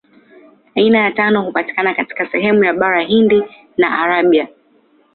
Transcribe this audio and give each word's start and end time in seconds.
Aina 0.75 0.99
ya 0.99 1.11
tano 1.11 1.41
hupatikana 1.41 1.93
katika 1.93 2.31
sehemu 2.31 2.63
ya 2.63 2.73
Bara 2.73 3.01
Hindi 3.03 3.43
na 3.77 3.99
Arabia. 3.99 4.47